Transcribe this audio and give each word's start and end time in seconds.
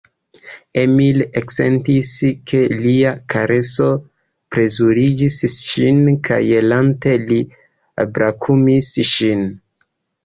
Emil 0.83 1.17
eksentis, 1.41 2.07
ke 2.51 2.61
lia 2.85 3.11
kareso 3.33 3.89
plezurigis 4.55 5.37
ŝin 5.59 6.03
kaj 6.29 6.41
lante 6.73 7.17
li 7.29 7.39
brakumis 8.17 8.91
ŝin. 9.15 9.49